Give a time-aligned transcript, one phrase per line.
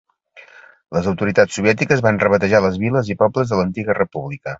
[0.97, 4.49] Les autoritats soviètiques van rebatejar les viles i pobles de l'antiga república.